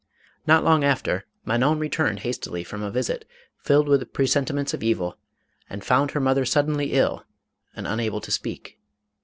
[0.47, 3.23] Not long after, Manon returned hastily from a visit,
[3.59, 5.15] filled with presentiments of evil,
[5.69, 7.23] and found her mother suddenly ill,
[7.75, 8.79] and unable to speak.